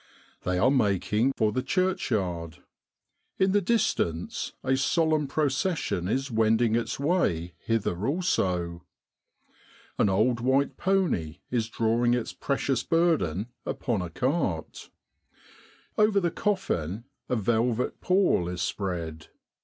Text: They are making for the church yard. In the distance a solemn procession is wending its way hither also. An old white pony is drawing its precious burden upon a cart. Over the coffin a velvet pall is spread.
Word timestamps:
They 0.45 0.57
are 0.57 0.71
making 0.71 1.33
for 1.33 1.51
the 1.51 1.61
church 1.61 2.09
yard. 2.09 2.63
In 3.37 3.51
the 3.51 3.61
distance 3.61 4.53
a 4.63 4.75
solemn 4.75 5.27
procession 5.27 6.07
is 6.07 6.31
wending 6.31 6.75
its 6.75 6.99
way 6.99 7.53
hither 7.63 8.07
also. 8.07 8.81
An 9.99 10.09
old 10.09 10.39
white 10.39 10.75
pony 10.75 11.37
is 11.51 11.69
drawing 11.69 12.15
its 12.15 12.33
precious 12.33 12.81
burden 12.81 13.49
upon 13.63 14.01
a 14.01 14.09
cart. 14.09 14.89
Over 15.99 16.19
the 16.19 16.31
coffin 16.31 17.03
a 17.29 17.35
velvet 17.35 18.01
pall 18.01 18.49
is 18.49 18.63
spread. 18.63 19.27